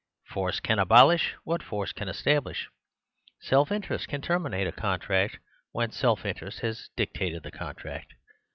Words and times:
Force 0.29 0.59
can 0.59 0.79
abolish 0.79 1.35
what 1.43 1.61
force 1.61 1.91
can 1.91 2.09
establish; 2.09 2.67
self 3.39 3.71
interest 3.71 4.07
can 4.07 4.19
terminate 4.19 4.65
a 4.65 4.71
contract 4.71 5.37
when 5.73 5.91
self 5.91 6.25
interest 6.25 6.61
has 6.61 6.89
dictated 6.95 7.43
the 7.43 7.51
contract. 7.51 8.15